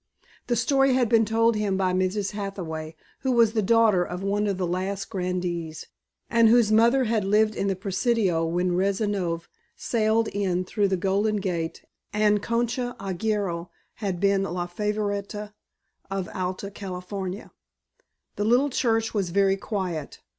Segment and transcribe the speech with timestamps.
[0.47, 2.31] The story had been told him by Mrs.
[2.31, 5.85] Hathaway, who was the daughter of one of the last of the grandees,
[6.27, 11.35] and whose mother had lived in the Presidio when Rezanov sailed in through the Golden
[11.35, 15.53] Gate and Concha Arguello had been La Favorita
[16.09, 17.51] of Alta California.
[18.37, 20.19] The little church was very quiet.